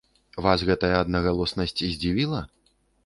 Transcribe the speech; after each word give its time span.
Вас 0.45 0.63
гэтая 0.69 0.95
аднагалоснасць 1.03 1.77
здзівіла? 1.93 2.41